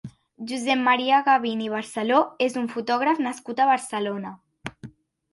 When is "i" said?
1.65-1.67